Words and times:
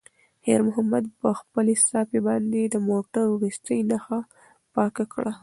خیر 0.43 0.59
محمد 0.67 1.05
په 1.19 1.29
خپلې 1.39 1.73
صافې 1.89 2.19
باندې 2.27 2.61
د 2.67 2.75
موټر 2.89 3.25
وروستۍ 3.29 3.79
نښه 3.89 4.19
پاکه 4.73 5.05
کړه. 5.13 5.31